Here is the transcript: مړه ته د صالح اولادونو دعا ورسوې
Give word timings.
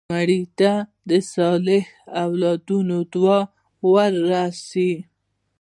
مړه 0.09 0.39
ته 0.59 0.71
د 1.09 1.11
صالح 1.31 1.85
اولادونو 2.23 2.97
دعا 3.13 3.39
ورسوې 3.91 4.91